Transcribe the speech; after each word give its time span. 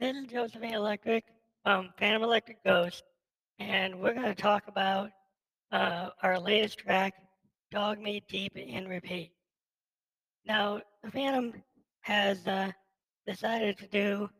This 0.00 0.16
is 0.16 0.26
Josephine 0.26 0.74
Electric, 0.74 1.24
um, 1.64 1.88
Phantom 1.98 2.22
Electric 2.22 2.62
Ghost, 2.62 3.02
and 3.58 3.98
we're 3.98 4.14
going 4.14 4.26
to 4.26 4.34
talk 4.34 4.68
about 4.68 5.10
uh, 5.72 6.10
our 6.22 6.38
latest 6.38 6.78
track, 6.78 7.14
Dog 7.72 7.98
Me 7.98 8.22
Deep 8.28 8.52
and 8.54 8.88
Repeat. 8.88 9.32
Now, 10.46 10.82
the 11.02 11.10
Phantom 11.10 11.52
has 12.02 12.46
uh, 12.46 12.70
decided 13.26 13.76
to 13.78 13.88
do 13.88 14.30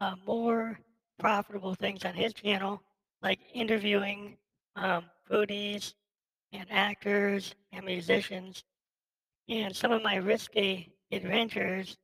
uh, 0.00 0.14
more 0.24 0.78
profitable 1.18 1.74
things 1.74 2.04
on 2.04 2.14
his 2.14 2.32
channel, 2.32 2.80
like 3.22 3.40
interviewing 3.52 4.36
um, 4.76 5.06
foodies 5.28 5.94
and 6.52 6.66
actors 6.70 7.56
and 7.72 7.84
musicians. 7.84 8.62
And 9.48 9.74
some 9.74 9.90
of 9.90 10.04
my 10.04 10.14
risky 10.14 10.94
adventures 11.10 11.96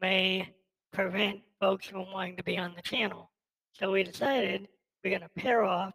may 0.00 0.48
prevent 0.90 1.42
folks 1.60 1.86
who 1.86 2.02
from 2.02 2.12
wanting 2.12 2.36
to 2.36 2.42
be 2.42 2.58
on 2.58 2.74
the 2.74 2.82
channel. 2.82 3.30
So 3.72 3.92
we 3.92 4.02
decided 4.02 4.68
we're 5.04 5.10
going 5.10 5.22
to 5.22 5.40
pair 5.40 5.62
off 5.62 5.92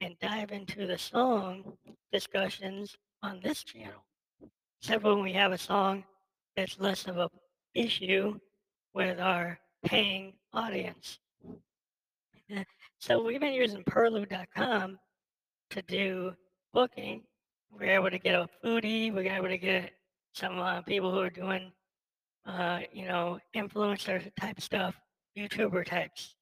and 0.00 0.18
dive 0.20 0.50
into 0.50 0.86
the 0.86 0.98
song 0.98 1.76
discussions 2.12 2.96
on 3.22 3.40
this 3.42 3.62
channel. 3.62 4.04
Except 4.80 5.04
when 5.04 5.22
we 5.22 5.32
have 5.34 5.52
a 5.52 5.58
song 5.58 6.04
that's 6.56 6.78
less 6.80 7.06
of 7.06 7.16
a 7.18 7.28
issue 7.74 8.38
with 8.94 9.20
our 9.20 9.58
paying 9.84 10.34
audience. 10.52 11.18
So 12.98 13.20
we've 13.20 13.40
been 13.40 13.52
using 13.52 13.82
Perlu.com 13.82 14.96
to 15.70 15.82
do 15.82 16.32
booking. 16.72 17.22
We're 17.72 17.96
able 17.96 18.10
to 18.10 18.18
get 18.18 18.36
a 18.36 18.48
foodie. 18.62 19.12
We're 19.12 19.34
able 19.34 19.48
to 19.48 19.58
get 19.58 19.90
some 20.34 20.60
uh, 20.60 20.82
people 20.82 21.10
who 21.10 21.18
are 21.18 21.30
doing, 21.30 21.72
uh, 22.46 22.80
you 22.92 23.06
know, 23.06 23.40
influencer 23.56 24.30
type 24.38 24.60
stuff, 24.60 24.94
YouTuber 25.36 25.84
types, 25.86 26.36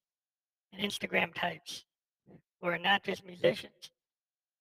and 0.73 0.81
Instagram 0.81 1.33
types. 1.33 1.85
who 2.61 2.67
are 2.67 2.77
not 2.77 3.03
just 3.03 3.25
musicians. 3.25 3.91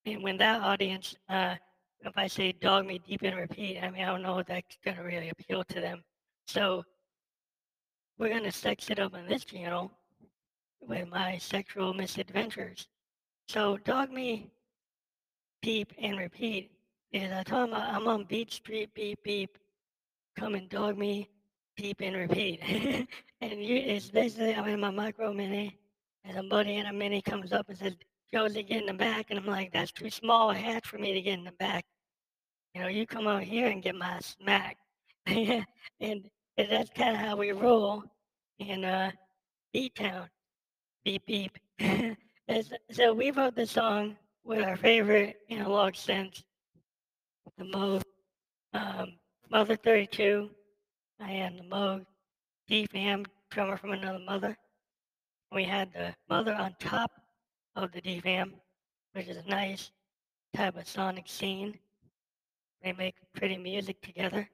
And 0.06 0.22
when 0.22 0.38
that 0.38 0.62
audience, 0.62 1.14
uh, 1.28 1.56
if 2.00 2.12
I 2.16 2.26
say 2.26 2.52
dog 2.52 2.86
me 2.86 3.00
deep 3.06 3.22
and 3.22 3.36
repeat, 3.36 3.78
I 3.82 3.90
mean, 3.90 4.02
I 4.02 4.06
don't 4.06 4.22
know 4.22 4.38
if 4.38 4.46
that's 4.46 4.78
going 4.84 4.96
to 4.96 5.02
really 5.02 5.28
appeal 5.28 5.64
to 5.64 5.80
them. 5.80 6.02
So 6.46 6.82
we're 8.18 8.30
going 8.30 8.44
to 8.44 8.52
sex 8.52 8.88
it 8.90 8.98
up 8.98 9.14
on 9.14 9.26
this 9.26 9.44
channel 9.44 9.90
with 10.80 11.08
my 11.08 11.36
sexual 11.38 11.92
misadventures. 11.92 12.88
So 13.48 13.76
dog 13.78 14.10
me 14.10 14.50
deep 15.62 15.92
and 15.98 16.18
repeat 16.18 16.70
is 17.12 17.30
I 17.30 17.42
him 17.48 17.74
I'm 17.74 18.06
on 18.06 18.24
Beat 18.24 18.52
Street, 18.52 18.94
beep, 18.94 19.22
beep, 19.24 19.58
come 20.38 20.54
and 20.54 20.68
dog 20.68 20.96
me 20.96 21.28
deep 21.80 22.00
and 22.02 22.16
repeat. 22.16 22.60
and 23.40 23.62
you, 23.62 23.76
it's 23.76 24.10
basically, 24.10 24.54
I'm 24.54 24.68
in 24.68 24.80
my 24.80 24.90
micro 24.90 25.32
mini, 25.32 25.78
and 26.24 26.36
somebody 26.36 26.76
in 26.76 26.86
a 26.86 26.92
mini 26.92 27.22
comes 27.22 27.52
up 27.52 27.68
and 27.68 27.78
says, 27.78 27.96
Josie, 28.32 28.62
get 28.62 28.82
in 28.82 28.86
the 28.86 28.94
back. 28.94 29.26
And 29.30 29.38
I'm 29.38 29.46
like, 29.46 29.72
that's 29.72 29.92
too 29.92 30.10
small 30.10 30.50
a 30.50 30.54
hatch 30.54 30.86
for 30.86 30.98
me 30.98 31.14
to 31.14 31.22
get 31.22 31.38
in 31.38 31.44
the 31.44 31.52
back. 31.52 31.84
You 32.74 32.82
know, 32.82 32.88
you 32.88 33.06
come 33.06 33.26
out 33.26 33.42
here 33.42 33.68
and 33.68 33.82
get 33.82 33.94
my 33.94 34.20
smack. 34.20 34.76
and, 35.26 35.64
and 36.00 36.68
that's 36.70 36.90
kind 36.90 37.16
of 37.16 37.22
how 37.22 37.36
we 37.36 37.52
roll 37.52 38.04
in 38.58 38.84
uh, 38.84 39.10
Town. 39.94 40.28
Beep, 41.04 41.24
beep. 41.26 41.56
so 42.90 43.14
we 43.14 43.30
wrote 43.30 43.56
the 43.56 43.66
song 43.66 44.16
with 44.44 44.62
our 44.62 44.76
favorite 44.76 45.38
analog 45.48 45.94
synths, 45.94 46.42
the 47.56 47.64
Moog 47.64 48.02
um, 48.74 49.14
Mother 49.50 49.76
32. 49.76 50.50
I 51.22 51.32
am 51.32 51.56
the 51.58 51.62
Moog 51.64 52.06
DFAM 52.70 53.26
drummer 53.50 53.76
from 53.76 53.92
another 53.92 54.18
mother. 54.20 54.56
We 55.52 55.64
had 55.64 55.92
the 55.92 56.14
mother 56.30 56.54
on 56.54 56.74
top 56.80 57.10
of 57.76 57.92
the 57.92 58.00
DFAM, 58.00 58.52
which 59.12 59.28
is 59.28 59.36
a 59.36 59.48
nice 59.48 59.90
type 60.54 60.76
of 60.76 60.88
sonic 60.88 61.28
scene. 61.28 61.78
They 62.82 62.92
make 62.92 63.16
pretty 63.34 63.58
music 63.58 64.00
together. 64.00 64.48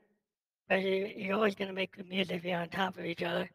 But 0.68 0.82
you, 0.82 1.30
are 1.30 1.34
always 1.34 1.54
going 1.54 1.68
to 1.68 1.74
make 1.74 1.96
good 1.96 2.08
music 2.08 2.38
if 2.38 2.44
you're 2.44 2.58
on 2.58 2.68
top 2.68 2.98
of 2.98 3.04
each 3.04 3.22
other. 3.22 3.48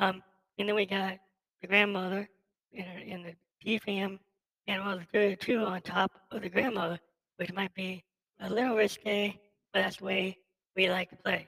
Um, 0.00 0.22
and 0.58 0.68
then 0.68 0.74
we 0.74 0.86
got 0.86 1.18
the 1.60 1.68
grandmother 1.68 2.28
in, 2.72 2.84
in 2.84 3.22
the 3.22 3.34
DFAM 3.64 4.18
and 4.66 4.84
well, 4.84 5.00
the 5.12 5.36
two 5.36 5.60
on 5.60 5.80
top 5.82 6.10
of 6.32 6.42
the 6.42 6.48
grandmother, 6.48 6.98
which 7.36 7.52
might 7.52 7.72
be 7.74 8.02
a 8.40 8.50
little 8.50 8.74
risque, 8.74 9.38
but 9.72 9.82
that's 9.82 9.98
the 9.98 10.04
way 10.04 10.36
we 10.74 10.90
like 10.90 11.10
to 11.10 11.16
play. 11.16 11.46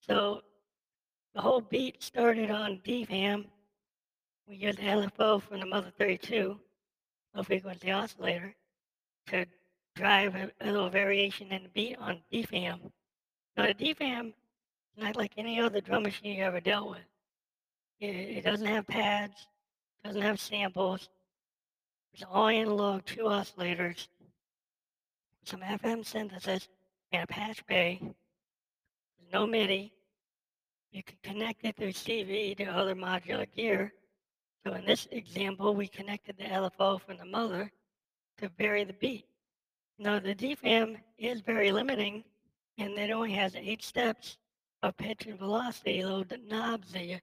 So 0.00 0.42
the 1.34 1.40
whole 1.40 1.60
beat 1.60 2.02
started 2.02 2.50
on 2.50 2.80
DFAM. 2.84 3.46
We 4.48 4.56
used 4.56 4.78
the 4.78 4.82
LFO 4.82 5.40
from 5.40 5.60
the 5.60 5.66
Mother 5.66 5.92
32, 5.98 6.58
low 7.34 7.42
frequency 7.42 7.90
oscillator, 7.90 8.54
to 9.28 9.46
drive 9.94 10.34
a, 10.34 10.50
a, 10.60 10.72
little 10.72 10.90
variation 10.90 11.52
in 11.52 11.64
the 11.64 11.68
beat 11.68 11.96
on 11.98 12.20
DFAM. 12.32 12.80
Now 13.56 13.66
the 13.66 13.74
DFAM 13.74 14.28
is 14.28 14.34
not 14.96 15.16
like 15.16 15.32
any 15.36 15.60
other 15.60 15.80
drum 15.80 16.02
machine 16.02 16.36
you 16.36 16.44
ever 16.44 16.60
dealt 16.60 16.90
with. 16.90 17.06
It, 18.00 18.14
it 18.38 18.44
doesn't 18.44 18.66
have 18.66 18.86
pads, 18.86 19.46
doesn't 20.02 20.22
have 20.22 20.40
samples, 20.40 21.10
it's 22.12 22.24
all 22.28 22.48
analog, 22.48 23.04
two 23.04 23.24
oscillators, 23.24 24.08
some 25.44 25.60
FM 25.60 26.04
synthesis, 26.04 26.68
and 27.12 27.22
a 27.22 27.26
patch 27.26 27.64
bay. 27.66 28.00
No 29.32 29.46
MIDI. 29.46 29.92
You 30.92 31.02
can 31.02 31.16
connect 31.22 31.64
it 31.64 31.76
through 31.76 31.92
CV 31.92 32.56
to 32.56 32.64
other 32.64 32.94
modular 32.96 33.46
gear. 33.54 33.92
So 34.66 34.74
in 34.74 34.84
this 34.84 35.06
example, 35.12 35.74
we 35.74 35.86
connected 35.86 36.36
the 36.36 36.44
LFO 36.44 37.00
from 37.00 37.16
the 37.16 37.24
mother 37.24 37.70
to 38.38 38.50
vary 38.58 38.84
the 38.84 38.92
beat. 38.94 39.26
Now 39.98 40.18
the 40.18 40.34
DFAM 40.34 40.96
is 41.18 41.40
very 41.40 41.70
limiting 41.70 42.24
and 42.78 42.98
it 42.98 43.10
only 43.10 43.32
has 43.32 43.54
eight 43.54 43.84
steps 43.84 44.38
of 44.82 44.96
pitch 44.96 45.26
and 45.26 45.38
velocity, 45.38 46.02
little 46.02 46.24
knobs 46.48 46.92
that 46.92 47.04
you, 47.04 47.18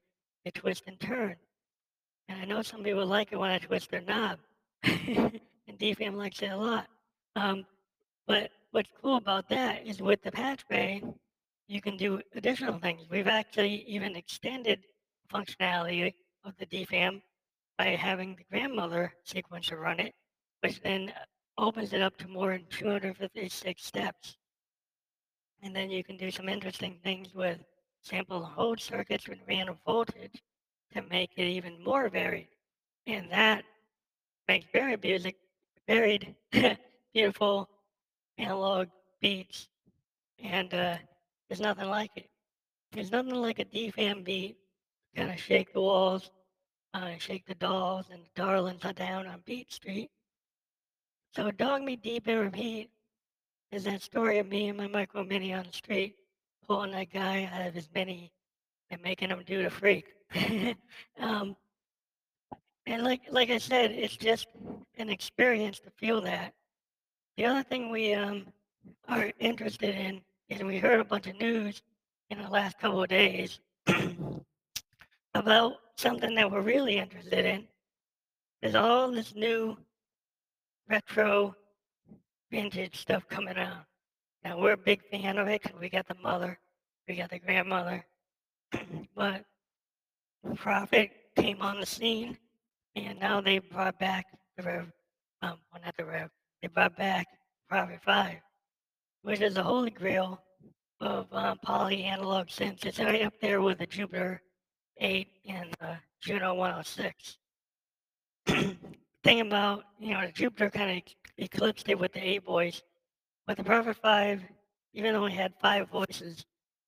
you 0.45 0.51
twist 0.51 0.84
and 0.88 1.00
turn. 1.00 1.35
And 2.29 2.41
I 2.41 2.45
know 2.45 2.62
some 2.62 2.84
people 2.84 3.06
like 3.06 3.31
it 3.31 3.39
when 3.39 3.50
I 3.50 3.57
twist 3.57 3.89
their 3.89 4.01
knob. 4.01 4.39
and 4.84 5.39
DFAM 5.79 6.16
likes 6.16 6.41
it 6.41 6.51
a 6.51 6.57
lot. 6.57 6.88
Um, 7.35 7.66
but 8.28 8.51
what's 8.72 8.89
cool 9.01 9.18
about 9.18 9.50
that 9.50 9.85
is 9.85 10.01
with 10.01 10.22
the 10.22 10.31
patch 10.31 10.68
bay, 10.68 11.01
you 11.67 11.81
can 11.81 11.97
do 11.97 12.22
additional 12.35 12.79
things. 12.79 13.03
We've 13.09 13.28
actually 13.28 13.83
even 13.88 14.16
extended 14.16 14.85
functionality 15.31 16.13
of 16.45 16.53
the 16.57 16.66
DFAM 16.66 17.22
by 17.78 17.88
having 17.88 18.35
the 18.35 18.44
grandmother 18.50 19.13
sequencer 19.28 19.77
run 19.79 20.00
it, 20.00 20.13
which 20.61 20.81
then 20.81 21.11
opens 21.57 21.94
it 21.94 22.01
up 22.01 22.17
to 22.17 22.27
more 22.27 22.51
than 22.51 22.66
256 22.69 23.83
steps. 23.83 24.38
And 25.61 25.75
then 25.75 25.89
you 25.89 26.03
can 26.03 26.17
do 26.17 26.31
some 26.31 26.47
interesting 26.47 27.00
things 27.03 27.33
with 27.33 27.59
sample 28.01 28.44
hold 28.44 28.79
circuits 28.79 29.27
with 29.27 29.39
random 29.47 29.77
voltage 29.85 30.41
to 30.94 31.01
make 31.03 31.31
it 31.35 31.47
even 31.47 31.83
more 31.83 32.09
varied. 32.09 32.50
And 33.06 33.29
that 33.31 33.66
makes 34.47 34.67
very 34.72 34.95
music, 34.97 35.35
varied, 35.88 36.35
beautiful 37.13 37.69
analog 38.38 38.88
beats, 39.19 39.67
and 40.41 40.73
uh, 40.73 40.97
there's 41.49 41.61
nothing 41.61 41.89
like 41.89 42.11
it. 42.15 42.29
There's 42.91 43.11
nothing 43.11 43.35
like 43.35 43.59
a 43.59 43.65
DFAM 43.65 44.23
beat, 44.23 44.57
kind 45.15 45.31
of 45.31 45.39
shake 45.39 45.73
the 45.73 45.81
walls, 45.81 46.31
uh, 46.93 47.11
shake 47.17 47.45
the 47.45 47.55
dolls 47.55 48.07
and 48.11 48.23
the 48.23 48.41
darlings 48.41 48.81
down 48.95 49.27
on 49.27 49.41
Beat 49.45 49.71
Street. 49.71 50.09
So 51.35 51.51
Dog 51.51 51.83
Me 51.83 51.95
Deep 51.95 52.27
and 52.27 52.39
Repeat 52.39 52.89
is 53.71 53.83
that 53.83 54.01
story 54.01 54.39
of 54.39 54.47
me 54.47 54.69
and 54.69 54.77
my 54.77 54.87
micro 54.87 55.23
mini 55.23 55.53
on 55.53 55.65
the 55.65 55.73
street, 55.73 56.15
pulling 56.67 56.91
that 56.91 57.11
guy 57.11 57.49
out 57.53 57.67
of 57.67 57.73
his 57.73 57.89
mini 57.93 58.31
and 58.89 59.01
making 59.01 59.29
him 59.29 59.43
do 59.45 59.63
the 59.63 59.69
freak. 59.69 60.05
um, 61.19 61.55
and 62.85 63.03
like 63.03 63.21
like 63.29 63.50
I 63.50 63.57
said, 63.57 63.91
it's 63.91 64.15
just 64.15 64.47
an 64.97 65.09
experience 65.09 65.79
to 65.81 65.91
feel 65.91 66.21
that. 66.21 66.53
The 67.35 67.45
other 67.45 67.63
thing 67.63 67.91
we 67.91 68.13
um, 68.13 68.47
are 69.07 69.31
interested 69.39 69.93
in 69.93 70.21
is 70.49 70.63
we 70.63 70.77
heard 70.77 70.99
a 70.99 71.05
bunch 71.05 71.27
of 71.27 71.39
news 71.39 71.81
in 72.29 72.41
the 72.41 72.49
last 72.49 72.77
couple 72.79 73.03
of 73.03 73.09
days 73.09 73.59
about 75.33 75.73
something 75.97 76.35
that 76.35 76.51
we're 76.51 76.61
really 76.61 76.97
interested 76.97 77.45
in. 77.45 77.67
There's 78.61 78.75
all 78.75 79.11
this 79.11 79.35
new 79.35 79.77
retro 80.89 81.55
vintage 82.51 82.97
stuff 82.97 83.27
coming 83.27 83.57
out. 83.57 83.85
Now 84.44 84.59
we're 84.59 84.73
a 84.73 84.77
big 84.77 85.01
fan 85.11 85.38
of 85.38 85.47
it 85.47 85.61
because 85.61 85.79
we 85.79 85.89
got 85.89 86.07
the 86.07 86.15
mother, 86.23 86.57
we 87.07 87.15
got 87.15 87.29
the 87.29 87.39
grandmother, 87.39 88.05
but 89.15 89.43
Prophet 90.55 91.11
came 91.35 91.61
on 91.61 91.79
the 91.79 91.85
scene 91.85 92.38
and 92.95 93.19
now 93.19 93.41
they 93.41 93.59
brought 93.59 94.00
back 94.00 94.25
the 94.55 94.63
Rev, 94.63 94.91
um, 95.41 95.57
well, 95.71 95.81
not 95.83 95.95
the 95.97 96.05
Rev, 96.05 96.29
they 96.61 96.67
brought 96.67 96.95
back 96.95 97.27
Prophet 97.69 98.00
5, 98.03 98.38
which 99.27 99.41
is 99.41 99.56
the 99.56 99.63
holy 99.63 99.89
grail 99.89 100.41
of 101.01 101.27
um, 101.33 101.57
poly 101.62 102.06
analog 102.06 102.47
synths. 102.47 102.85
It's 102.85 102.97
right 102.97 103.24
up 103.24 103.33
there 103.41 103.62
with 103.62 103.79
the 103.79 103.85
Jupiter 103.85 104.41
8 105.01 105.27
and 105.50 105.75
the 105.81 105.97
Juno 106.21 106.53
106. 106.53 107.38
Thing 109.25 109.41
about, 109.41 109.83
you 110.00 110.13
know, 110.13 110.25
the 110.25 110.31
Jupiter 110.31 110.69
kind 110.69 110.97
of 110.97 111.13
eclipsed 111.44 111.89
it 111.89 112.00
with 112.00 112.13
the 112.13 112.25
8 112.25 112.45
voice, 112.45 112.81
but 113.45 113.57
the 113.57 113.65
Prophet 113.65 113.97
5, 114.01 114.44
even 114.94 115.12
though 115.12 115.25
it 115.25 115.33
had 115.33 115.53
five 115.62 115.89
voices, 115.89 116.45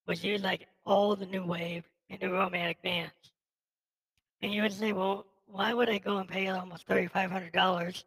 was 0.08 0.24
used 0.24 0.46
like 0.46 0.66
all 0.86 1.18
the 1.18 1.26
new 1.26 1.46
wave 1.46 1.84
and 2.10 2.22
new 2.22 2.32
romantic 2.32 2.82
bands. 2.82 3.34
And 4.42 4.54
you 4.54 4.62
would 4.62 4.72
say, 4.72 4.94
well, 4.94 5.26
why 5.46 5.74
would 5.74 5.90
I 5.90 5.98
go 5.98 6.20
and 6.20 6.30
pay 6.30 6.48
almost 6.48 6.88
$3,500 6.88 8.06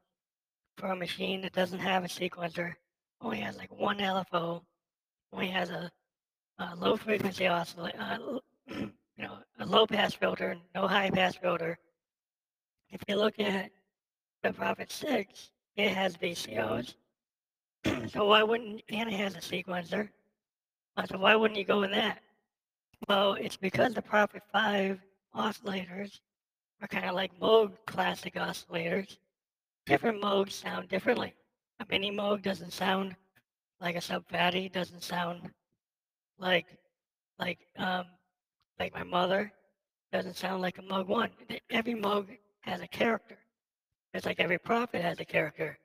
for 0.78 0.86
a 0.86 0.96
machine 0.96 1.42
that 1.42 1.52
doesn't 1.52 1.80
have 1.80 2.02
a 2.02 2.08
sequencer, 2.08 2.76
only 3.22 3.40
has 3.40 3.56
like 3.56 3.70
one 3.78 3.98
LFO, 3.98 4.62
only 5.32 5.48
has 5.48 5.70
a, 5.70 5.90
a 6.58 6.74
low 6.76 6.96
frequency 6.96 7.46
oscillator, 7.46 7.98
uh, 7.98 8.18
you 8.68 8.90
know, 9.18 9.38
a 9.60 9.66
low 9.66 9.86
pass 9.86 10.14
filter, 10.14 10.56
no 10.74 10.86
high 10.86 11.10
pass 11.10 11.36
filter. 11.36 11.78
If 12.90 13.00
you 13.08 13.16
look 13.16 13.38
at 13.38 13.70
the 14.42 14.52
Prophet 14.52 14.90
6, 14.90 15.50
it 15.76 15.88
has 15.90 16.16
VCOs. 16.16 16.94
so 18.10 18.26
why 18.26 18.42
wouldn't, 18.42 18.82
and 18.90 19.08
it 19.08 19.14
has 19.14 19.34
a 19.34 19.38
sequencer. 19.38 20.08
Uh, 20.96 21.06
so 21.06 21.18
why 21.18 21.34
wouldn't 21.34 21.58
you 21.58 21.64
go 21.64 21.80
with 21.80 21.92
that? 21.92 22.20
Well, 23.08 23.34
it's 23.34 23.56
because 23.56 23.94
the 23.94 24.02
Prophet 24.02 24.42
5 24.52 25.00
oscillators 25.34 26.20
are 26.80 26.88
kind 26.88 27.06
of 27.06 27.14
like 27.14 27.38
Moog 27.40 27.72
classic 27.86 28.34
oscillators. 28.34 29.16
Different 29.86 30.22
Moogs 30.22 30.52
sound 30.52 30.88
differently. 30.88 31.34
A 31.82 31.86
mini 31.90 32.12
Moog 32.12 32.42
doesn't 32.42 32.72
sound 32.72 33.16
like 33.80 33.96
a 33.96 34.00
Sub 34.00 34.24
Phatty, 34.28 34.68
doesn't 34.68 35.02
sound 35.02 35.50
like 36.38 36.66
like 37.40 37.58
um 37.76 38.04
like 38.78 38.94
my 38.94 39.02
mother, 39.02 39.52
doesn't 40.12 40.36
sound 40.36 40.62
like 40.62 40.78
a 40.78 40.82
Moog 40.82 41.08
one. 41.08 41.30
Every 41.70 41.94
Moog 41.94 42.38
has 42.60 42.80
a 42.80 42.86
character. 42.86 43.36
It's 44.14 44.26
like 44.26 44.38
every 44.38 44.58
prophet 44.58 45.02
has 45.02 45.18
a 45.18 45.24
character. 45.24 45.76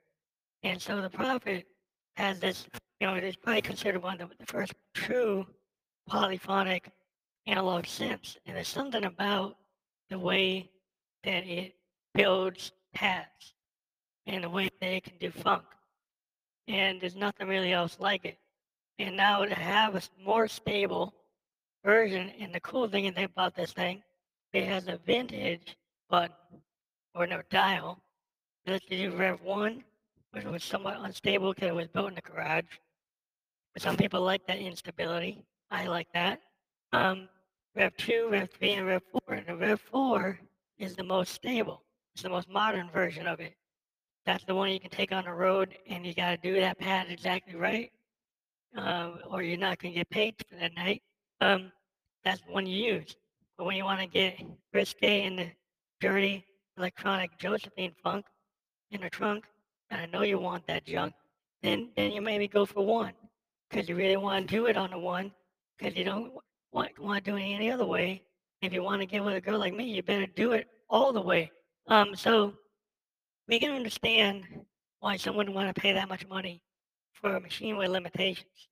And 0.62 0.80
so 0.80 1.02
the 1.02 1.10
prophet 1.10 1.66
has 2.14 2.38
this, 2.38 2.68
you 3.00 3.08
know, 3.08 3.14
it's 3.14 3.36
probably 3.36 3.62
considered 3.62 4.00
one 4.00 4.20
of 4.20 4.30
the 4.38 4.46
first 4.46 4.74
true 4.94 5.46
polyphonic 6.06 6.92
analog 7.48 7.86
synths. 7.86 8.36
And 8.46 8.54
there's 8.54 8.68
something 8.68 9.04
about 9.04 9.56
the 10.10 10.18
way 10.18 10.70
that 11.24 11.44
it 11.44 11.74
builds 12.14 12.70
paths 12.94 13.54
and 14.28 14.44
the 14.44 14.50
way 14.50 14.70
it 14.80 15.02
can 15.02 15.18
do 15.18 15.32
funk. 15.32 15.64
And 16.68 17.00
there's 17.00 17.16
nothing 17.16 17.48
really 17.48 17.72
else 17.72 17.96
like 17.98 18.24
it. 18.24 18.38
And 18.98 19.16
now 19.16 19.44
to 19.44 19.54
have 19.54 19.96
a 19.96 20.02
more 20.24 20.46
stable 20.46 21.14
version, 21.84 22.30
and 22.38 22.54
the 22.54 22.60
cool 22.60 22.86
thing 22.88 23.12
about 23.16 23.54
this 23.54 23.72
thing, 23.72 24.02
it 24.52 24.64
has 24.64 24.86
a 24.86 24.98
vintage 25.06 25.76
button 26.10 26.34
or 27.14 27.26
no 27.26 27.42
dial. 27.50 27.98
Let's 28.66 28.84
do 28.84 29.10
Rev 29.12 29.40
1, 29.42 29.84
which 30.32 30.44
was 30.44 30.62
somewhat 30.62 30.98
unstable 31.00 31.54
because 31.54 31.68
it 31.68 31.74
was 31.74 31.88
built 31.88 32.08
in 32.08 32.14
the 32.16 32.20
garage. 32.20 32.64
But 33.72 33.82
some 33.82 33.96
people 33.96 34.20
like 34.20 34.46
that 34.46 34.58
instability. 34.58 35.44
I 35.70 35.86
like 35.86 36.08
that. 36.12 36.40
Um, 36.92 37.28
Rev 37.74 37.96
2, 37.96 38.28
Rev 38.30 38.50
3, 38.50 38.72
and 38.72 38.86
Rev 38.86 39.02
4. 39.26 39.34
And 39.34 39.46
the 39.46 39.56
Rev 39.56 39.80
4 39.80 40.38
is 40.78 40.96
the 40.96 41.04
most 41.04 41.32
stable. 41.32 41.82
It's 42.14 42.22
the 42.22 42.28
most 42.28 42.48
modern 42.50 42.90
version 42.90 43.26
of 43.26 43.40
it. 43.40 43.54
That's 44.28 44.44
the 44.44 44.54
one 44.54 44.70
you 44.70 44.78
can 44.78 44.90
take 44.90 45.10
on 45.10 45.24
the 45.24 45.32
road, 45.32 45.74
and 45.88 46.04
you 46.04 46.12
got 46.12 46.32
to 46.32 46.36
do 46.36 46.60
that 46.60 46.78
pad 46.78 47.06
exactly 47.08 47.56
right, 47.56 47.90
um, 48.76 49.20
or 49.30 49.40
you're 49.40 49.56
not 49.56 49.78
going 49.78 49.94
to 49.94 50.00
get 50.00 50.10
paid 50.10 50.34
for 50.46 50.54
that 50.56 50.74
night. 50.74 51.02
Um, 51.40 51.72
that's 52.26 52.42
the 52.42 52.52
one 52.52 52.66
you 52.66 52.76
use. 52.76 53.16
But 53.56 53.64
when 53.64 53.76
you 53.76 53.84
want 53.84 54.00
to 54.00 54.06
get 54.06 54.38
risque 54.74 55.24
in 55.24 55.36
the 55.36 55.46
dirty 55.98 56.44
electronic 56.76 57.38
Josephine 57.38 57.94
funk 58.04 58.26
in 58.90 59.00
the 59.00 59.08
trunk, 59.08 59.46
and 59.88 60.02
I 60.02 60.04
know 60.04 60.24
you 60.24 60.38
want 60.38 60.66
that 60.66 60.84
junk, 60.84 61.14
then 61.62 61.88
then 61.96 62.12
you 62.12 62.20
maybe 62.20 62.48
go 62.48 62.66
for 62.66 62.84
one, 62.84 63.14
because 63.70 63.88
you 63.88 63.96
really 63.96 64.18
want 64.18 64.46
to 64.46 64.54
do 64.54 64.66
it 64.66 64.76
on 64.76 64.90
the 64.90 64.98
one, 64.98 65.32
because 65.78 65.96
you 65.96 66.04
don't 66.04 66.34
want 66.70 66.90
want 66.98 67.24
to 67.24 67.30
do 67.30 67.38
it 67.38 67.44
any 67.44 67.70
other 67.70 67.86
way. 67.86 68.20
If 68.60 68.74
you 68.74 68.82
want 68.82 69.00
to 69.00 69.06
get 69.06 69.24
with 69.24 69.36
a 69.36 69.40
girl 69.40 69.58
like 69.58 69.72
me, 69.72 69.84
you 69.84 70.02
better 70.02 70.26
do 70.26 70.52
it 70.52 70.66
all 70.90 71.14
the 71.14 71.22
way. 71.22 71.50
Um, 71.86 72.14
so 72.14 72.52
we 73.48 73.58
can 73.58 73.72
understand 73.72 74.44
why 75.00 75.16
someone 75.16 75.46
would 75.46 75.54
want 75.54 75.74
to 75.74 75.80
pay 75.80 75.92
that 75.92 76.08
much 76.08 76.26
money 76.28 76.60
for 77.12 77.36
a 77.36 77.40
machine 77.40 77.76
with 77.76 77.90
limitations. 77.90 78.68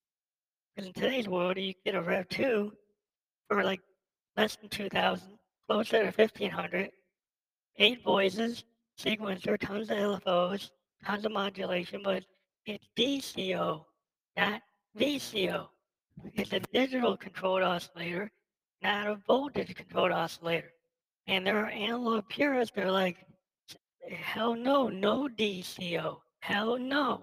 Because 0.75 0.88
in 0.88 0.93
today's 0.93 1.28
world, 1.28 1.56
you 1.56 1.75
get 1.84 1.94
a 1.94 2.02
Rev 2.02 2.28
2 2.28 2.73
for 3.49 3.64
like 3.64 3.81
less 4.37 4.56
than 4.56 4.69
2000 4.69 5.28
closer 5.69 5.99
to 5.99 6.17
1500 6.17 6.90
eight 7.78 8.02
voices, 8.02 8.64
sequencer, 8.99 9.58
tons 9.58 9.90
of 9.90 9.96
LFOs, 9.99 10.70
tons 11.05 11.25
of 11.25 11.32
modulation, 11.32 12.00
but 12.02 12.25
it's 12.64 12.88
DCO, 12.96 13.84
not 14.37 14.62
VCO. 14.99 15.69
It's 16.34 16.52
a 16.52 16.61
digital 16.73 17.17
controlled 17.17 17.62
oscillator, 17.62 18.31
not 18.82 19.06
a 19.06 19.17
voltage 19.26 19.75
controlled 19.75 20.12
oscillator. 20.12 20.70
And 21.26 21.46
there 21.46 21.58
are 21.58 21.69
analog 21.69 22.28
purists 22.28 22.75
that 22.76 22.87
are 22.87 22.93
like, 22.93 23.19
hell 24.11 24.55
no, 24.55 24.88
no 24.88 25.29
DCO, 25.29 26.19
hell 26.41 26.79
no. 26.79 27.23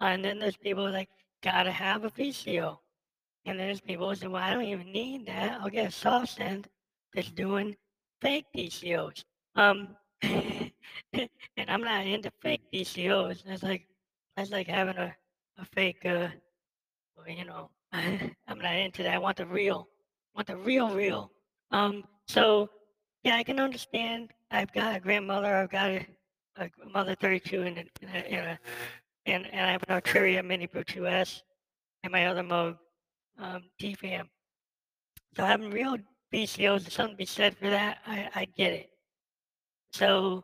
And 0.00 0.24
then 0.24 0.38
there's 0.38 0.56
people 0.56 0.90
like, 0.90 1.08
gotta 1.42 1.70
have 1.70 2.04
a 2.04 2.10
VCO. 2.10 2.78
And 3.44 3.58
then 3.58 3.66
there's 3.66 3.80
people 3.80 4.08
who 4.08 4.14
say, 4.14 4.28
well, 4.28 4.42
I 4.42 4.52
don't 4.52 4.64
even 4.64 4.92
need 4.92 5.26
that. 5.26 5.60
I'll 5.60 5.68
get 5.68 5.88
a 5.88 5.90
soft 5.90 6.38
synth 6.38 6.66
that's 7.14 7.30
doing 7.30 7.76
fake 8.20 8.46
DCOs. 8.56 9.24
Um, 9.56 9.96
and 10.22 10.70
I'm 11.68 11.82
not 11.82 12.06
into 12.06 12.30
fake 12.40 12.62
DCOs. 12.72 13.42
That's 13.44 13.62
like, 13.62 13.86
that's 14.36 14.50
like 14.50 14.68
having 14.68 14.96
a, 14.96 15.14
a 15.58 15.64
fake, 15.64 16.04
uh, 16.06 16.28
you 17.26 17.44
know, 17.44 17.70
I'm 17.92 18.58
not 18.58 18.76
into 18.76 19.02
that. 19.02 19.14
I 19.14 19.18
want 19.18 19.36
the 19.36 19.46
real, 19.46 19.88
I 20.34 20.38
want 20.38 20.46
the 20.46 20.56
real, 20.56 20.94
real. 20.94 21.32
Um, 21.72 22.04
so 22.28 22.70
yeah, 23.24 23.36
I 23.36 23.42
can 23.42 23.60
understand. 23.60 24.30
I've 24.52 24.72
got 24.72 24.96
a 24.96 25.00
grandmother. 25.00 25.56
I've 25.56 25.70
got 25.70 25.90
a, 25.90 26.06
a 26.58 26.70
mother 26.92 27.14
32 27.14 27.62
and, 27.62 27.78
a, 27.78 27.84
a, 28.16 28.58
and, 29.26 29.46
and 29.46 29.66
I 29.66 29.72
have 29.72 29.82
an 29.88 30.00
Arturia 30.00 30.40
MiniBrute 30.40 30.84
2S 30.84 31.42
and 32.04 32.12
my 32.12 32.26
other 32.26 32.42
Moog 32.42 32.76
um, 33.38 33.62
DFAM. 33.80 34.24
So 35.34 35.44
having 35.44 35.70
real 35.70 35.96
there's 36.30 36.92
something 36.92 37.14
to 37.14 37.16
be 37.16 37.26
said 37.26 37.56
for 37.56 37.68
that. 37.68 37.98
I, 38.06 38.28
I 38.34 38.44
get 38.56 38.72
it. 38.72 38.90
So 39.92 40.42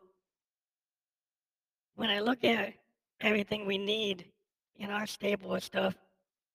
when 1.95 2.09
I 2.09 2.19
look 2.19 2.43
at 2.43 2.73
everything 3.21 3.65
we 3.65 3.79
need 3.79 4.25
in 4.77 4.91
our 4.91 5.07
stable 5.07 5.55
of 5.55 5.63
stuff, 5.63 5.95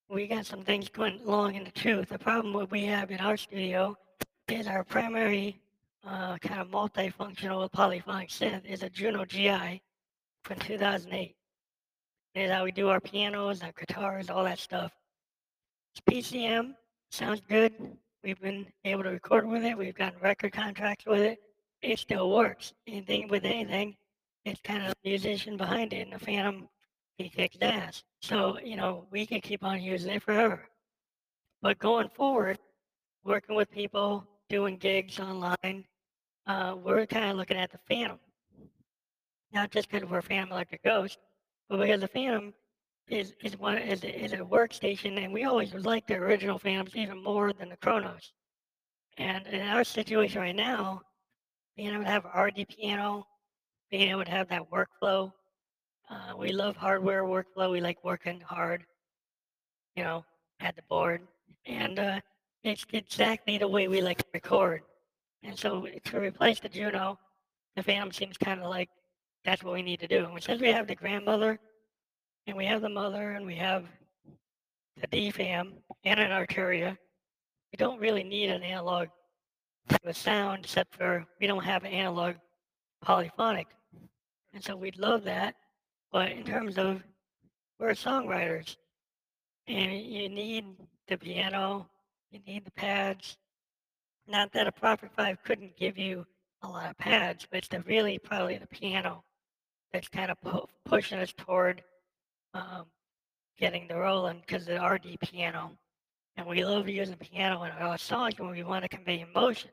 we 0.08 0.28
got 0.28 0.46
some 0.46 0.62
things 0.62 0.88
going 0.88 1.20
along 1.26 1.56
in 1.56 1.64
the 1.64 1.72
truth. 1.72 2.10
The 2.10 2.18
problem 2.18 2.54
what 2.54 2.70
we 2.70 2.84
have 2.84 3.10
in 3.10 3.18
our 3.18 3.36
studio 3.36 3.96
is 4.48 4.68
our 4.68 4.84
primary 4.84 5.60
uh, 6.06 6.38
kind 6.38 6.60
of 6.60 6.68
multifunctional 6.68 7.70
polyphonic 7.70 8.28
synth 8.28 8.64
is 8.66 8.82
a 8.82 8.90
Juno 8.90 9.24
GI 9.24 9.82
from 10.44 10.58
2008. 10.58 11.34
Is 12.34 12.50
how 12.50 12.64
we 12.64 12.72
do 12.72 12.88
our 12.88 13.00
pianos, 13.00 13.62
our 13.62 13.72
guitars, 13.78 14.28
all 14.28 14.44
that 14.44 14.58
stuff. 14.58 14.92
It's 15.94 16.30
PCM, 16.30 16.74
sounds 17.10 17.40
good. 17.48 17.72
We've 18.24 18.40
been 18.40 18.66
able 18.84 19.04
to 19.04 19.10
record 19.10 19.46
with 19.46 19.64
it. 19.64 19.78
We've 19.78 19.94
gotten 19.94 20.18
record 20.20 20.52
contracts 20.52 21.06
with 21.06 21.20
it. 21.20 21.38
It 21.82 21.98
still 21.98 22.30
works. 22.30 22.72
Anything 22.88 23.28
with 23.28 23.44
anything, 23.44 23.94
it's 24.44 24.60
kind 24.62 24.82
of 24.82 24.88
the 24.88 25.10
musician 25.10 25.56
behind 25.56 25.92
it. 25.92 26.08
And 26.08 26.12
the 26.12 26.18
Phantom, 26.18 26.68
he 27.18 27.28
kicks 27.28 27.58
ass. 27.60 28.02
So, 28.20 28.58
you 28.58 28.76
know, 28.76 29.06
we 29.10 29.26
can 29.26 29.40
keep 29.40 29.62
on 29.62 29.80
using 29.80 30.14
it 30.14 30.22
forever. 30.22 30.66
But 31.62 31.78
going 31.78 32.08
forward, 32.08 32.58
working 33.24 33.54
with 33.54 33.70
people, 33.70 34.26
doing 34.48 34.76
gigs 34.76 35.20
online, 35.20 35.84
uh, 36.46 36.76
we're 36.82 37.06
kind 37.06 37.30
of 37.30 37.36
looking 37.36 37.56
at 37.56 37.72
the 37.72 37.78
Fantom. 37.88 38.18
Not 39.52 39.70
just 39.70 39.90
because 39.90 40.08
we're 40.08 40.22
Phantom 40.22 40.52
Electric 40.52 40.82
Ghost, 40.82 41.18
but 41.68 41.78
because 41.78 42.00
the 42.00 42.08
Fantom 42.08 42.52
is 43.08 43.34
is 43.42 43.58
one 43.58 43.78
is, 43.78 44.02
is 44.02 44.32
a 44.32 44.38
workstation, 44.38 45.22
and 45.22 45.32
we 45.32 45.44
always 45.44 45.74
like 45.74 46.06
the 46.06 46.14
original 46.14 46.58
Fantoms 46.58 46.96
even 46.96 47.22
more 47.22 47.52
than 47.52 47.68
the 47.68 47.76
Kronos. 47.76 48.32
And 49.16 49.46
in 49.46 49.60
our 49.60 49.84
situation 49.84 50.40
right 50.40 50.56
now, 50.56 51.02
being 51.76 51.94
able 51.94 52.04
to 52.04 52.10
have 52.10 52.24
RD 52.24 52.66
piano, 52.68 53.26
being 53.90 54.10
able 54.10 54.24
to 54.24 54.30
have 54.30 54.48
that 54.48 54.62
workflow, 54.70 55.32
uh, 56.10 56.36
we 56.36 56.52
love 56.52 56.76
hardware 56.76 57.24
workflow. 57.24 57.70
We 57.70 57.80
like 57.80 58.02
working 58.02 58.40
hard, 58.40 58.84
you 59.94 60.02
know, 60.02 60.24
at 60.60 60.74
the 60.74 60.82
board, 60.88 61.22
and 61.66 61.98
uh, 61.98 62.20
it's 62.64 62.84
exactly 62.92 63.58
the 63.58 63.68
way 63.68 63.88
we 63.88 64.00
like 64.00 64.18
to 64.18 64.26
record. 64.34 64.82
And 65.44 65.58
so 65.58 65.86
to 66.04 66.20
replace 66.20 66.58
the 66.58 66.68
Juno, 66.68 67.18
the 67.76 67.82
Fantom 67.82 68.10
seems 68.10 68.38
kind 68.38 68.60
of 68.60 68.70
like 68.70 68.88
that's 69.44 69.62
what 69.62 69.74
we 69.74 69.82
need 69.82 70.00
to 70.00 70.08
do. 70.08 70.24
And 70.24 70.42
since 70.42 70.60
we 70.60 70.72
have 70.72 70.86
the 70.86 70.94
grandmother, 70.94 71.60
and 72.46 72.56
we 72.56 72.64
have 72.66 72.82
the 72.82 72.88
mother, 72.88 73.32
and 73.32 73.46
we 73.46 73.54
have 73.56 73.84
the 75.00 75.06
DFAM 75.06 75.72
and 76.04 76.20
an 76.20 76.30
Arturia, 76.30 76.96
we 77.72 77.76
don't 77.76 78.00
really 78.00 78.22
need 78.22 78.50
an 78.50 78.62
analog 78.62 79.08
type 79.88 80.04
of 80.04 80.16
sound, 80.16 80.64
except 80.64 80.96
for 80.96 81.26
we 81.40 81.46
don't 81.46 81.64
have 81.64 81.84
an 81.84 81.92
analog 81.92 82.36
polyphonic. 83.02 83.66
And 84.54 84.64
so 84.64 84.76
we'd 84.76 84.98
love 84.98 85.24
that. 85.24 85.56
But 86.10 86.32
in 86.32 86.44
terms 86.44 86.78
of 86.78 87.02
we're 87.78 87.90
songwriters, 87.90 88.76
and 89.66 89.92
you 89.92 90.28
need 90.28 90.64
the 91.08 91.18
piano, 91.18 91.88
you 92.30 92.40
need 92.46 92.64
the 92.64 92.70
pads. 92.70 93.36
Not 94.26 94.52
that 94.52 94.66
a 94.66 94.72
Prophet 94.72 95.10
5 95.16 95.42
couldn't 95.44 95.76
give 95.76 95.98
you 95.98 96.26
a 96.62 96.68
lot 96.68 96.90
of 96.90 96.96
pads, 96.96 97.46
but 97.50 97.58
it's 97.58 97.68
the 97.68 97.80
really 97.80 98.18
probably 98.18 98.56
the 98.56 98.66
piano 98.66 99.22
that's 99.92 100.08
kind 100.08 100.30
of 100.30 100.40
pu- 100.40 100.66
pushing 100.84 101.18
us 101.18 101.32
toward 101.36 101.82
um, 102.54 102.86
getting 103.58 103.86
the 103.86 103.96
Roland 103.96 104.42
because 104.46 104.64
the 104.64 104.82
RD 104.82 105.18
piano. 105.20 105.72
And 106.36 106.46
we 106.46 106.64
love 106.64 106.88
using 106.88 107.16
piano 107.16 107.62
in 107.64 107.70
our 107.72 107.98
songs 107.98 108.38
when 108.38 108.50
we 108.50 108.64
want 108.64 108.82
to 108.82 108.88
convey 108.88 109.20
emotion. 109.20 109.70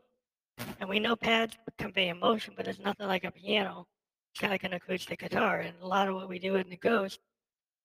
And 0.80 0.88
we 0.88 1.00
know 1.00 1.16
pads 1.16 1.58
convey 1.78 2.10
emotion, 2.10 2.54
but 2.56 2.66
there's 2.66 2.80
nothing 2.80 3.08
like 3.08 3.24
a 3.24 3.32
piano. 3.32 3.88
It's 4.32 4.40
kind 4.40 4.52
of 4.52 4.56
like 4.56 4.64
an 4.66 4.74
acoustic 4.74 5.20
guitar. 5.20 5.62
And 5.62 5.74
a 5.82 5.88
lot 5.88 6.08
of 6.08 6.16
what 6.16 6.30
we 6.30 6.40
do 6.40 6.56
in 6.56 6.70
the 6.70 6.78
Ghost 6.78 7.20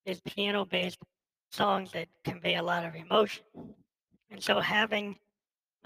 is 0.04 0.20
piano 0.20 0.64
based 0.64 0.98
songs 1.52 1.92
that 1.92 2.08
convey 2.24 2.56
a 2.56 2.62
lot 2.62 2.84
of 2.84 2.94
emotion. 2.94 3.44
And 4.30 4.42
so 4.42 4.60
having 4.60 5.16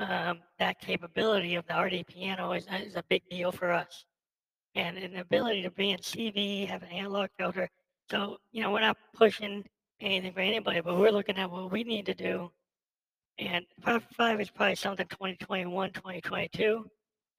um, 0.01 0.39
that 0.59 0.81
capability 0.81 1.55
of 1.57 1.67
the 1.67 1.79
RD 1.79 2.07
piano 2.07 2.53
is, 2.53 2.67
is 2.83 2.97
a 2.97 3.05
big 3.09 3.23
deal 3.29 3.53
for 3.53 3.71
us. 3.71 4.05
And 4.75 4.97
an 4.97 5.17
ability 5.17 5.63
to 5.63 5.71
be 5.71 5.91
in 5.91 5.99
CV, 5.99 6.67
have 6.69 6.83
an 6.83 6.89
analog 6.89 7.29
filter. 7.39 7.69
So, 8.11 8.39
you 8.53 8.63
know, 8.63 8.71
we're 8.71 8.81
not 8.81 8.97
pushing 9.15 9.65
anything 10.01 10.33
for 10.33 10.41
anybody, 10.41 10.81
but 10.81 10.97
we're 10.97 11.11
looking 11.11 11.37
at 11.37 11.51
what 11.51 11.71
we 11.71 11.85
need 11.85 12.07
to 12.07 12.15
do. 12.15 12.51
And 13.39 13.65
Prophet 13.83 14.09
5 14.17 14.41
is 14.41 14.51
probably 14.51 14.77
something 14.77 15.07
2021, 15.07 15.93
2022. 15.93 16.87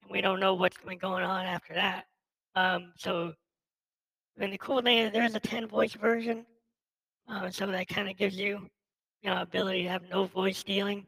And 0.02 0.10
we 0.10 0.20
don't 0.20 0.40
know 0.40 0.54
what's 0.54 0.76
going 0.76 0.98
going 0.98 1.24
on 1.24 1.46
after 1.46 1.74
that. 1.74 2.04
Um, 2.54 2.92
so, 2.96 3.32
and 4.38 4.52
the 4.52 4.58
cool 4.58 4.82
thing 4.82 4.98
is 4.98 5.12
there's 5.12 5.34
a 5.34 5.40
10 5.40 5.68
voice 5.68 5.94
version. 5.94 6.44
Uh, 7.28 7.50
so 7.50 7.66
that 7.66 7.88
kind 7.88 8.08
of 8.08 8.16
gives 8.16 8.36
you, 8.36 8.68
you 9.22 9.30
know, 9.30 9.40
ability 9.40 9.84
to 9.84 9.88
have 9.88 10.02
no 10.10 10.24
voice 10.24 10.58
stealing. 10.58 11.06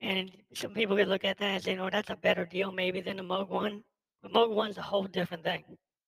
And 0.00 0.30
some 0.54 0.72
people 0.72 0.96
could 0.96 1.08
look 1.08 1.24
at 1.24 1.38
that 1.38 1.44
and 1.44 1.62
say, 1.62 1.74
no, 1.74 1.88
that's 1.90 2.10
a 2.10 2.16
better 2.16 2.44
deal 2.44 2.72
maybe 2.72 3.00
than 3.00 3.16
the 3.16 3.22
Moog 3.22 3.48
One. 3.48 3.82
But 4.22 4.32
Moog 4.32 4.50
One's 4.50 4.78
a 4.78 4.82
whole 4.82 5.04
different 5.04 5.44
thing. 5.44 5.64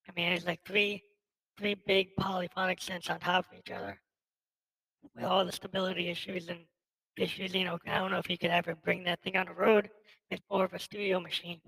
I 0.09 0.13
mean, 0.15 0.33
it's 0.33 0.47
like 0.47 0.61
three, 0.67 1.03
three 1.59 1.77
big 1.87 2.15
polyphonic 2.17 2.81
synths 2.81 3.11
on 3.11 3.19
top 3.21 3.47
of 3.51 3.59
each 3.59 3.71
other, 3.71 3.99
with 5.15 5.25
all 5.25 5.45
the 5.45 5.53
stability 5.53 6.09
issues 6.09 6.49
and 6.49 6.61
issues. 7.17 7.55
You 7.55 7.65
know, 7.65 7.79
I 7.87 7.99
don't 7.99 8.11
know 8.11 8.19
if 8.19 8.31
you 8.31 8.39
could 8.39 8.51
ever 8.51 8.75
bring 8.75 9.05
that 9.05 9.23
thing 9.23 9.37
on 9.37 9.47
the 9.47 9.55
road. 9.55 9.91
It's 10.31 10.43
more 10.51 10.65
of 10.65 10.75
a 10.75 10.79
studio 10.79 11.21
machine. 11.21 11.61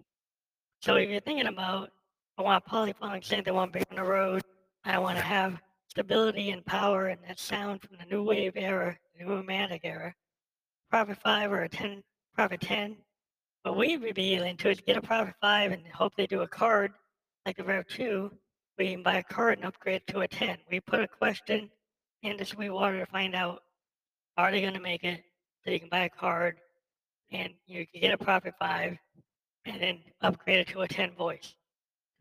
So 0.80 0.96
if 0.96 1.08
you're 1.08 1.20
thinking 1.20 1.46
about, 1.46 1.90
I 2.36 2.42
want 2.42 2.64
polyphonic 2.64 3.24
synth, 3.24 3.48
I 3.48 3.52
want 3.52 3.72
to 3.72 3.78
be 3.78 3.84
on 3.90 3.96
the 3.96 4.08
road, 4.08 4.42
I 4.84 4.98
want 4.98 5.16
to 5.16 5.24
have 5.24 5.60
stability 5.88 6.50
and 6.50 6.64
power 6.64 7.08
and 7.08 7.20
that 7.26 7.38
sound 7.38 7.82
from 7.82 7.96
the 7.98 8.04
new 8.04 8.22
wave 8.22 8.52
era, 8.54 8.96
the 9.16 9.24
new 9.24 9.30
romantic 9.30 9.80
era, 9.84 10.14
Prophet 10.90 11.18
5 11.22 11.52
or 11.52 11.62
a 11.64 11.68
10, 11.68 12.02
Prophet 12.34 12.60
10. 12.62 12.96
What 13.62 13.76
we 13.76 13.98
would 13.98 14.14
be 14.14 14.34
into 14.34 14.70
is 14.70 14.80
get 14.80 14.96
a 14.96 15.02
Prophet 15.02 15.34
5 15.40 15.72
and 15.72 15.86
hope 15.88 16.14
they 16.16 16.26
do 16.26 16.40
a 16.40 16.48
card 16.48 16.92
like 17.44 17.58
the 17.58 17.64
Rev 17.64 17.86
2. 17.88 18.30
We 18.78 18.92
can 18.92 19.02
buy 19.02 19.16
a 19.16 19.22
card 19.22 19.58
and 19.58 19.66
upgrade 19.66 20.06
to 20.06 20.20
a 20.20 20.28
10. 20.28 20.56
We 20.70 20.80
put 20.80 21.00
a 21.00 21.08
question 21.08 21.68
into 22.22 22.44
Sweetwater 22.46 23.00
to 23.00 23.06
find 23.06 23.34
out 23.34 23.64
are 24.38 24.50
they 24.50 24.62
going 24.62 24.74
to 24.74 24.80
make 24.80 25.04
it 25.04 25.22
so 25.64 25.70
you 25.70 25.80
can 25.80 25.90
buy 25.90 26.04
a 26.04 26.08
card 26.08 26.56
and 27.32 27.52
you 27.66 27.86
can 27.86 28.00
get 28.00 28.14
a 28.14 28.18
Prophet 28.18 28.54
5 28.58 28.96
and 29.66 29.82
then 29.82 29.98
upgrade 30.22 30.60
it 30.60 30.68
to 30.68 30.80
a 30.80 30.88
10 30.88 31.12
voice. 31.12 31.54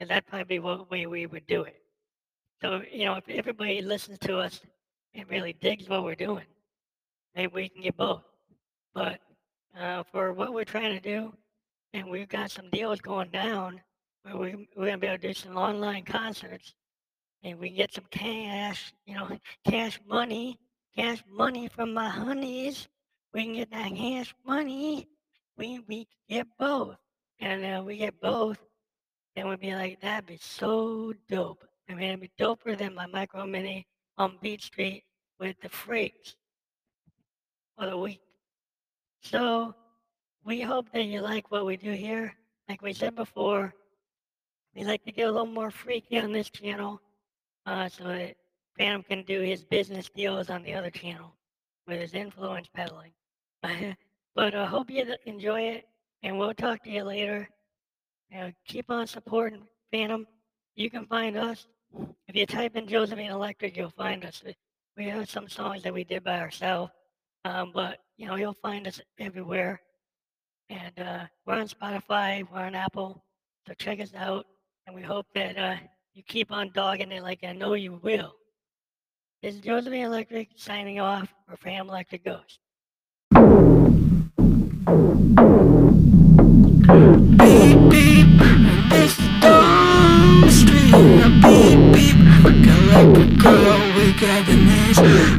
And 0.01 0.09
that'd 0.09 0.27
probably 0.27 0.43
be 0.43 0.59
what 0.59 0.91
way 0.91 1.05
we 1.05 1.25
would 1.25 1.47
do 1.47 1.63
it. 1.63 1.81
So, 2.61 2.81
you 2.91 3.05
know, 3.05 3.15
if 3.15 3.29
everybody 3.29 3.81
listens 3.81 4.19
to 4.19 4.39
us 4.39 4.59
and 5.13 5.29
really 5.29 5.53
digs 5.53 5.87
what 5.87 6.03
we're 6.03 6.15
doing, 6.15 6.45
maybe 7.33 7.51
we 7.53 7.69
can 7.69 7.81
get 7.83 7.95
both. 7.95 8.23
But 8.97 9.19
uh, 9.79 10.01
for 10.11 10.33
what 10.33 10.55
we're 10.55 10.63
trying 10.63 10.91
to 10.91 10.99
do, 10.99 11.31
and 11.93 12.09
we've 12.09 12.27
got 12.27 12.49
some 12.49 12.67
deals 12.71 12.99
going 12.99 13.29
down 13.29 13.79
where 14.23 14.35
we, 14.35 14.67
we're 14.75 14.87
going 14.87 14.93
to 14.93 14.97
be 14.97 15.05
able 15.05 15.19
to 15.19 15.27
do 15.27 15.33
some 15.35 15.55
online 15.55 16.03
concerts 16.03 16.73
and 17.43 17.59
we 17.59 17.69
get 17.69 17.93
some 17.93 18.05
cash, 18.09 18.91
you 19.05 19.13
know, 19.13 19.37
cash 19.69 19.99
money, 20.07 20.57
cash 20.95 21.23
money 21.31 21.67
from 21.67 21.93
my 21.93 22.09
honeys. 22.09 22.87
We 23.35 23.43
can 23.43 23.53
get 23.53 23.69
that 23.69 23.95
cash 23.95 24.33
money. 24.43 25.07
We, 25.59 25.79
we 25.87 26.07
get 26.27 26.47
both. 26.57 26.95
And 27.39 27.63
uh, 27.63 27.83
we 27.83 27.97
get 27.97 28.19
both, 28.19 28.57
then 29.35 29.47
we'd 29.47 29.59
be 29.59 29.75
like, 29.75 30.01
that'd 30.01 30.25
be 30.25 30.39
so 30.41 31.13
dope. 31.29 31.63
I 31.87 31.93
mean, 31.93 32.09
it'd 32.09 32.21
be 32.21 32.31
doper 32.39 32.75
than 32.75 32.95
my 32.95 33.05
micro 33.05 33.45
mini 33.45 33.85
on 34.17 34.39
Beat 34.41 34.63
Street 34.63 35.03
with 35.39 35.55
the 35.61 35.69
freaks 35.69 36.35
for 37.77 37.85
the 37.85 37.95
week. 37.95 38.21
So 39.21 39.75
we 40.43 40.61
hope 40.61 40.91
that 40.93 41.05
you 41.05 41.21
like 41.21 41.51
what 41.51 41.65
we 41.65 41.77
do 41.77 41.91
here. 41.91 42.33
Like 42.69 42.81
we 42.81 42.93
said 42.93 43.15
before, 43.15 43.73
we 44.75 44.83
like 44.83 45.03
to 45.05 45.11
get 45.11 45.27
a 45.27 45.31
little 45.31 45.45
more 45.45 45.71
freaky 45.71 46.19
on 46.19 46.31
this 46.31 46.49
channel 46.49 47.01
uh, 47.65 47.89
so 47.89 48.05
that 48.05 48.35
Phantom 48.77 49.03
can 49.03 49.23
do 49.23 49.41
his 49.41 49.63
business 49.63 50.09
deals 50.09 50.49
on 50.49 50.63
the 50.63 50.73
other 50.73 50.91
channel 50.91 51.35
with 51.87 51.99
his 51.99 52.13
influence 52.13 52.67
peddling. 52.73 53.11
but 54.35 54.53
I 54.53 54.59
uh, 54.59 54.67
hope 54.67 54.89
you 54.89 55.05
enjoy 55.25 55.61
it, 55.61 55.85
and 56.23 56.37
we'll 56.37 56.53
talk 56.53 56.83
to 56.83 56.89
you 56.89 57.03
later. 57.03 57.49
Uh, 58.37 58.51
keep 58.65 58.89
on 58.91 59.07
supporting 59.07 59.63
Phantom. 59.91 60.27
You 60.75 60.89
can 60.89 61.05
find 61.05 61.37
us 61.37 61.67
if 62.27 62.35
you 62.35 62.45
type 62.45 62.75
in 62.75 62.87
Josephine 62.87 63.31
Electric, 63.31 63.77
you'll 63.77 63.89
find 63.89 64.25
us. 64.25 64.43
We 64.95 65.05
have 65.05 65.29
some 65.29 65.47
songs 65.47 65.83
that 65.83 65.93
we 65.93 66.03
did 66.03 66.23
by 66.23 66.39
ourselves, 66.39 66.91
um, 67.45 67.71
but 67.73 67.99
you 68.17 68.25
know 68.27 68.35
you'll 68.35 68.57
find 68.61 68.87
us 68.87 68.99
everywhere. 69.19 69.79
And 70.69 70.99
uh, 70.99 71.25
we're 71.45 71.53
on 71.53 71.67
Spotify, 71.67 72.45
we're 72.51 72.59
on 72.59 72.75
Apple, 72.75 73.23
so 73.65 73.73
check 73.77 74.01
us 74.01 74.13
out. 74.15 74.45
And 74.85 74.95
we 74.95 75.01
hope 75.01 75.27
that 75.33 75.57
uh, 75.57 75.75
you 76.13 76.23
keep 76.23 76.51
on 76.51 76.71
dogging 76.73 77.11
it 77.11 77.23
like 77.23 77.43
I 77.43 77.53
know 77.53 77.73
you 77.73 77.99
will. 78.03 78.33
This 79.41 79.55
is 79.55 79.61
Josephine 79.61 80.05
Electric 80.05 80.49
signing 80.55 80.99
off 80.99 81.33
for 81.47 81.55
Phantom 81.57 81.89
Electric 81.89 82.25
Ghost. 82.25 82.59
Beep, 87.37 87.77
beep, 87.91 88.27
street, 90.51 90.91
beep, 91.43 91.79
beep, 91.93 92.17
we 93.95 94.13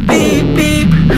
beep, 0.07 0.57
beep, 0.57 1.18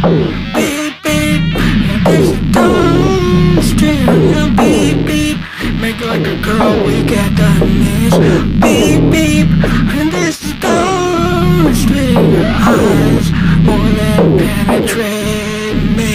Beep, 0.00 1.02
beep, 1.02 1.52
this 2.06 2.30
is 2.30 2.40
street, 3.62 4.06
beep, 4.56 4.56
beep, 4.56 5.06
this 5.06 5.36
this 5.60 5.78
make 5.78 6.00
like 6.00 6.26
a 6.26 6.40
girl 6.40 6.86
we 6.86 7.02
got 7.04 7.36
needs. 7.66 8.16
Beep 8.62 9.10
beep, 9.12 9.48
and 9.92 10.10
this 10.10 10.42
is 10.42 10.54
dawn 10.54 11.74
stream. 11.74 12.32
Your 12.32 12.46
eyes 12.46 13.30
more 13.62 13.90
penetrate 14.38 15.76
me. 15.94 16.14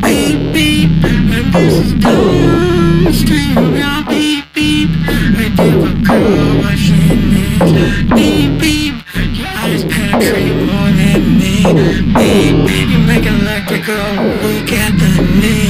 Beep 0.00 0.52
beep, 0.54 1.04
and 1.04 1.52
this 1.52 1.74
is 1.74 1.92
the 1.98 3.12
stream. 3.12 3.76
Yeah, 3.76 4.02
beep 4.08 4.44
beep, 4.54 4.88
I 5.36 5.52
give 5.54 5.84
a 5.84 6.02
girl 6.02 6.67
beep, 11.74 12.88
you 12.88 12.98
make 13.06 13.26
girl 13.84 14.12
look 14.42 14.72
at 14.72 14.92
the 14.98 15.08
knees. 15.40 15.68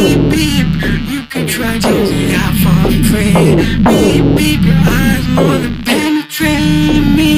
Beep, 0.00 0.30
beep, 0.30 0.66
you 1.10 1.22
can 1.24 1.46
try 1.46 1.78
taking 1.78 2.32
out 2.32 2.54
for 2.54 2.90
free. 3.04 3.34
Beep, 3.84 4.24
beep, 4.34 4.62
your 4.62 4.74
eyes 4.74 5.26
wanna 5.36 5.70
penetrate 5.84 7.04
me. 7.18 7.36